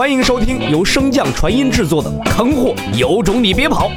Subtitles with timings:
[0.00, 3.90] 欢迎收听由升降传音制作的《坑货有种你别跑》，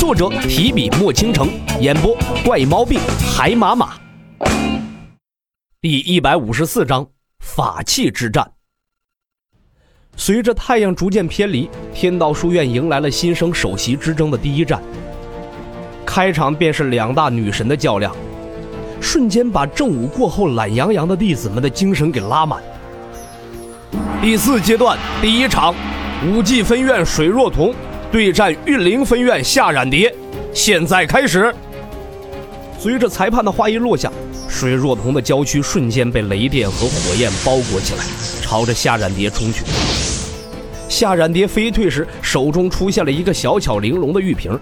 [0.00, 2.98] 作者提笔墨倾城，演播怪毛病
[3.30, 3.92] 海马马。
[5.78, 7.06] 第一百五十四章
[7.40, 8.50] 法器之战。
[10.16, 14.82] 随着太阳逐渐偏离，天道书院迎来了新生首席之争的第一战。
[16.06, 18.16] 开场便是两大女神的较量，
[18.98, 22.62] 瞬间把正午过后懒洋洋的弟子们的精神给拉满。
[24.22, 25.74] 第四阶段第一场，
[26.26, 27.74] 武技分院水若彤
[28.12, 30.14] 对战运灵分院夏冉蝶，
[30.52, 31.50] 现在开始。
[32.78, 34.12] 随着裁判的话音落下，
[34.46, 38.04] 水若彤的娇躯瞬间被雷电和火焰包裹起来，
[38.42, 39.64] 朝着夏冉蝶冲去。
[40.86, 44.58] 夏冉蝶飞退时，手中出现了一个小巧玲珑的玉瓶，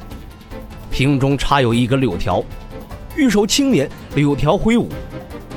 [0.89, 2.41] 瓶中插有一根柳条，
[3.17, 4.89] 玉手轻捻，柳条挥舞，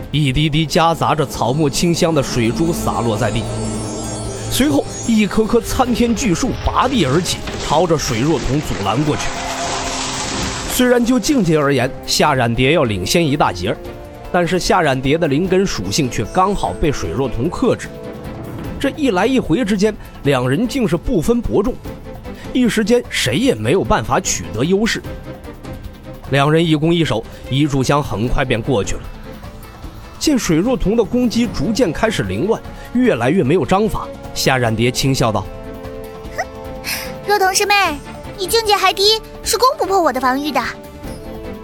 [0.10, 3.44] 一滴滴夹杂着草木清香的水珠洒落在地。
[4.52, 9.24] 随后，一棵棵参天巨树拔地而起，朝着水若彤阻拦过去。
[10.74, 13.74] 虽然就境界而言，夏冉蝶要领先一大截，
[14.30, 17.88] 但是夏冉蝶的灵根属性却刚好被水若彤克制。
[18.78, 21.74] 这一来一回之间，两人竟是不分伯仲，
[22.52, 25.02] 一时间谁也没有办法取得优势。
[26.32, 29.02] 两人一攻一守，一炷香很快便过去了。
[30.20, 32.62] 见水若彤的攻击逐渐开始凌乱，
[32.94, 34.08] 越来越没有章法。
[34.42, 35.46] 夏冉蝶轻笑道
[36.36, 36.44] ：“哼，
[37.28, 37.76] 若彤师妹，
[38.40, 40.60] 你境界还低，是攻不破我的防御的。”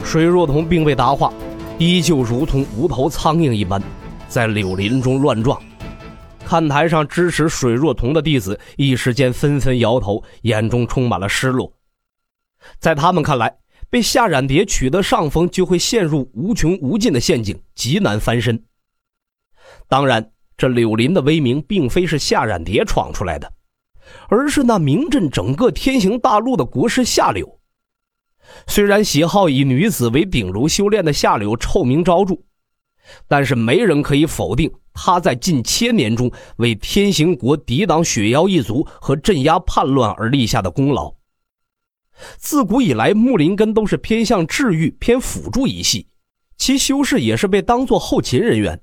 [0.05, 1.33] 水若彤并未答话，
[1.79, 3.81] 依旧如同无头苍蝇一般，
[4.29, 5.59] 在柳林中乱撞。
[6.45, 11.73] 看台上支持水若彤的弟子一时间纷纷摇头，眼中充满了失落。
[12.77, 13.51] 在他们看来，
[13.89, 18.63] 被夏冉蝶取得上风，就会陷入无穷无尽的陷阱，极难翻身。
[19.87, 20.31] 当然。
[20.57, 23.53] 这柳林的威名，并非是夏冉蝶闯出来的，
[24.27, 27.59] 而是那名震整个天行大陆的国师夏柳。
[28.65, 32.35] 虽然喜好以女子为顶炉修炼的夏柳臭名昭著，
[33.27, 41.13] 但是没人可以否定他在近千年中为天行国抵挡雪妖一族和镇压叛乱而立下的功劳。
[42.37, 46.07] 自古以来，木林根都是偏向治愈、偏辅助一系，
[46.57, 48.81] 其修士也是被当作后勤人员。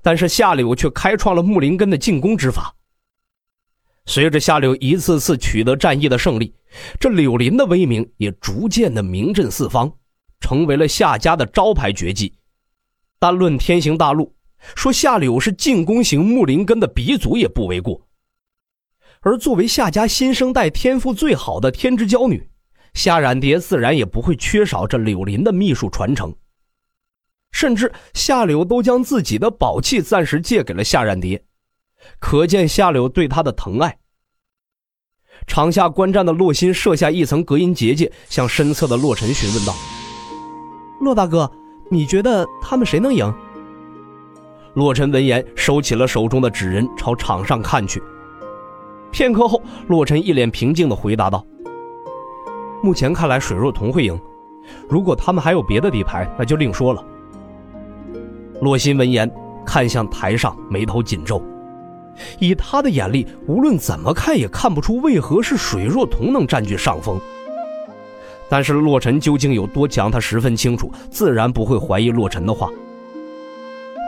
[0.00, 2.74] 但是夏柳却开创了木灵根的进攻之法。
[4.06, 6.52] 随着夏柳一次次取得战役的胜利，
[6.98, 9.92] 这柳林的威名也逐渐的名震四方，
[10.40, 12.34] 成为了夏家的招牌绝技。
[13.20, 14.34] 单论天行大陆，
[14.74, 18.08] 说夏柳是进攻型木灵根的鼻祖也不为过。
[19.20, 22.50] 而作为夏家新生代天赋最好的天之娇女，
[22.94, 26.34] 夏冉蝶自然也不会缺少这柳林的秘术传承。
[27.52, 31.44] 甚至夏柳都将自己的宝器暂时借给了夏冉蝶，
[32.18, 33.98] 可见夏柳对他的疼爱。
[35.46, 39.74] 场下观战的洛心设下一层隔音结界，向身侧的洛尘询问道
[41.00, 41.50] ：“洛大哥，
[41.90, 43.32] 你觉得他们谁能赢？”
[44.74, 48.02] 洛尘闻言，收起了手中的纸人，朝场上看去。
[49.10, 51.44] 片刻后，洛尘一脸平静地回答道
[52.82, 54.18] ：“目前看来，水若彤会赢。
[54.88, 57.04] 如果他们还有别的底牌，那就另说了。”
[58.62, 59.28] 洛心闻言，
[59.66, 61.42] 看向台上，眉头紧皱。
[62.38, 67.20] 以他的眼力，无论怎么看也看不出为何是水若彤能占据上风。
[68.48, 72.70] 但是洛尘究竟有多强，他十分清楚，自然不会怀疑洛尘的话。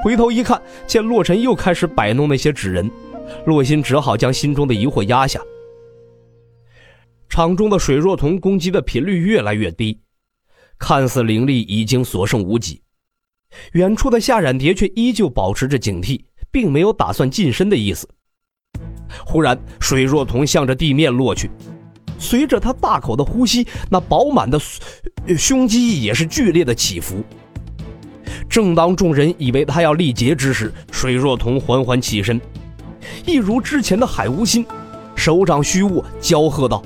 [0.04, 2.88] 回头一看，见洛尘又开始摆弄那些纸人，
[3.46, 5.40] 洛心只好将心中的疑惑压下。
[7.28, 10.00] 场中的水若彤攻击的频率越来越低，
[10.78, 12.83] 看似灵力已经所剩无几。
[13.72, 16.20] 远处的夏冉蝶却依旧保持着警惕，
[16.50, 18.08] 并没有打算近身的意思。
[19.24, 21.50] 忽然，水若彤向着地面落去，
[22.18, 24.58] 随着他大口的呼吸，那饱满的
[25.36, 27.22] 胸肌也是剧烈的起伏。
[28.48, 32.40] 正当众人以为他要力竭之时，水若彤缓缓起身，
[33.26, 34.66] 一如之前的海无心，
[35.14, 36.82] 手掌虚握，娇喝道：“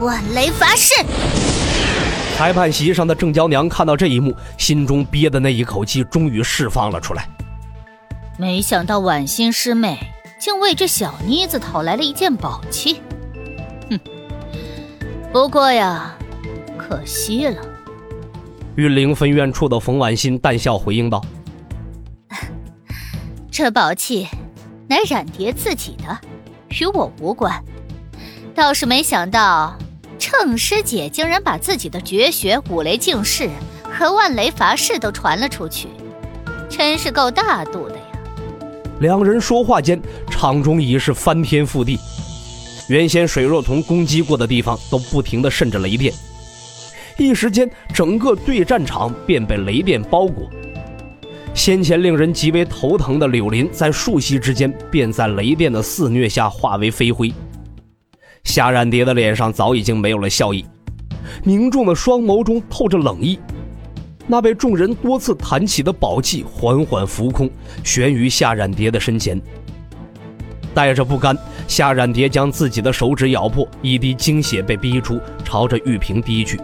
[0.00, 0.94] 万雷伐誓！”
[2.36, 7.28] 裁判席上的郑娇娘看到这一幕，心中憋的那一口气终于释放了出来。
[8.36, 9.96] 没想到婉心师妹
[10.40, 13.00] 竟为这小妮子讨来了一件宝器，
[13.90, 14.00] 哼！
[15.32, 16.16] 不过呀，
[16.76, 17.62] 可惜了。
[18.74, 21.24] 玉灵分院处的冯婉心淡笑回应道
[23.52, 24.26] ：“这宝器
[24.88, 26.18] 乃冉蝶自己的，
[26.80, 27.62] 与我无关。
[28.52, 29.78] 倒是没想到。”
[30.22, 33.50] 郑师姐竟然把自己的绝学五雷净式
[33.82, 35.88] 和万雷伐式都传了出去，
[36.68, 38.04] 真是够大度的呀！
[39.00, 41.98] 两人说话间，场中已是翻天覆地。
[42.88, 46.14] 原先水若彤攻击过的地方都不停地渗着雷电，
[47.18, 50.48] 一时间整个对战场便被雷电包裹。
[51.52, 57.34] 先前令人极为头疼的柳林，在数息之间便在雷电的肆虐下化为飞灰。
[58.44, 60.64] 夏冉蝶的脸上早已经没有了笑意，
[61.44, 63.38] 凝重的双眸中透着冷意。
[64.26, 67.50] 那被众人多次弹起的宝器缓缓浮空，
[67.82, 69.40] 悬于夏冉蝶的身前。
[70.74, 71.36] 带着不甘，
[71.66, 76.60] 夏冉蝶将自己的手指咬破，一滴精血被逼出，朝着玉瓶滴去。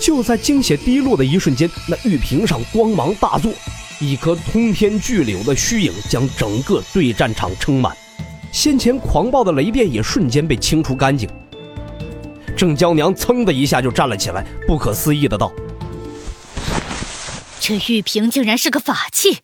[0.00, 3.52] 就在精血滴落的一瞬间，那玉瓶上光芒大作，
[4.00, 7.96] 一颗通天巨柳的虚影将整个对战场撑满。
[8.54, 11.28] 先前狂暴的雷电也瞬间被清除干净。
[12.56, 15.52] 郑娇娘噌的一下就站了起来，不可思议的道
[17.58, 19.38] ：“这玉瓶竟然是个法器！”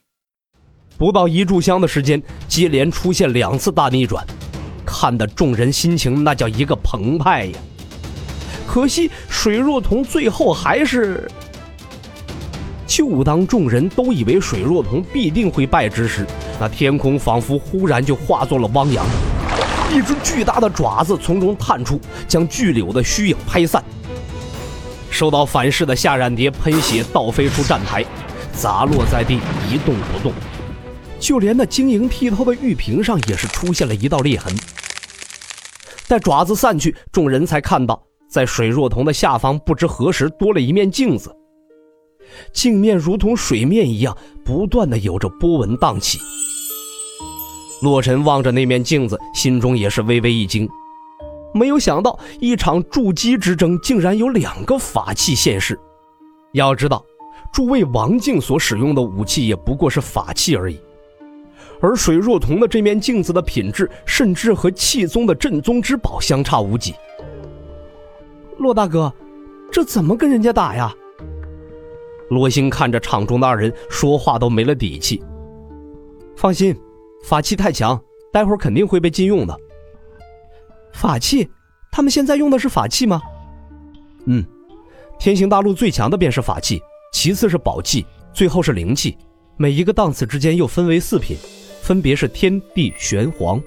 [0.97, 4.25] 不到一炷香的时间，接连出现两次大逆转，
[4.87, 7.59] 看得众人心情那叫一个澎湃呀。
[8.65, 11.29] 可惜水若彤最后还是……
[12.91, 16.27] 就当众人都以为水若彤必定会败之时，
[16.59, 19.07] 那天空仿佛忽然就化作了汪洋，
[19.95, 23.81] 一只巨大的爪子从中探出，将巨柳的虚影拍散。
[25.09, 28.05] 受到反噬的夏冉蝶喷血倒飞出站台，
[28.53, 29.39] 砸落在地，
[29.71, 30.33] 一动不动。
[31.21, 34.53] 就连那晶莹剔透的玉瓶上也是出现了一道裂痕。
[36.09, 41.33] 待爪子散去，众人才看到，在水若彤的下方不知何时多了一面镜子，
[42.53, 46.19] 镜面如同水面一样，不断的有着波纹荡起。
[47.83, 50.69] 洛尘望着那面镜子，心中也是微微一惊，
[51.55, 55.79] 没有想到一场筑基之争竟然有两个法器现世。
[56.53, 57.05] 要知道，
[57.53, 60.79] 诸位王境所使用的武器也不过是法器而已。
[61.81, 66.95] 而水若彤的这面镜子的品质，甚至和气宗的镇宗之宝相差无几。
[68.59, 69.11] 洛大哥，
[69.73, 70.95] 这怎么跟人家打呀？
[72.31, 75.23] 罗星看着场中的二人，说话都没了底气。
[76.37, 76.75] 放心，
[77.25, 78.01] 法器太强，
[78.33, 79.55] 待会儿肯定会被禁用的。
[80.93, 81.47] 法器？
[81.93, 83.21] 他们现在用的是法器吗？
[84.27, 84.45] 嗯，
[85.19, 86.81] 天行大陆最强的便是法器，
[87.13, 89.19] 其次是宝器，最后是灵器，
[89.57, 91.37] 每一个档次之间又分为四品。
[91.83, 93.61] 分别是天地玄黄，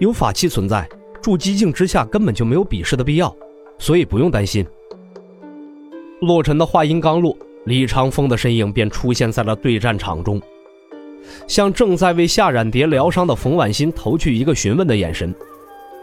[0.00, 0.88] 有法器存在，
[1.20, 3.32] 筑基境之下根本就没有比试的必要，
[3.78, 4.66] 所以不用担心。
[6.22, 10.40] 洛尘的话音刚落，李长风的身影便出现在了对战场中，
[11.46, 15.34] 向正在为夏冉蝶疗伤的冯婉欣投去一个询问的眼神。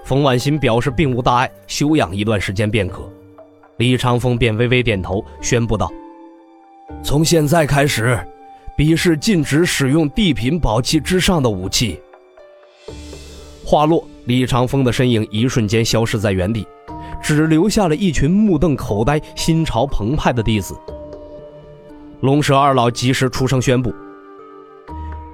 [0.06, 3.08] 冯婉欣表示并无大碍，休养一段时间便可。
[3.78, 5.92] 李长风便微微点头，宣布道
[7.04, 8.20] ：“从现在开始。”
[8.78, 12.00] 比试禁止使用地品宝器之上的武器。
[13.66, 16.66] 话落，李长风的身影一瞬间消失在原地，
[17.22, 20.74] 只留下了一群目瞪口呆、心潮澎湃的弟子。
[22.22, 23.94] 龙蛇二老及时出声宣布：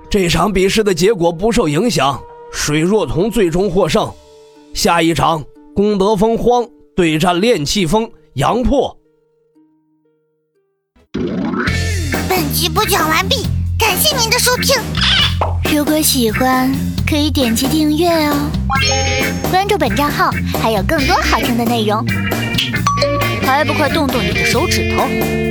[0.09, 2.19] 这场比试的结果不受影响，
[2.51, 4.11] 水若彤最终获胜。
[4.73, 5.43] 下一场，
[5.75, 8.95] 功德峰荒对战炼气峰杨破。
[12.29, 13.47] 本集播讲完毕，
[13.79, 14.75] 感谢您的收听。
[15.75, 16.71] 如果喜欢，
[17.09, 18.35] 可以点击订阅哦，
[19.49, 20.29] 关注本账号
[20.61, 22.05] 还有更多好听的内容。
[23.41, 25.44] 还不快动动你的手指头！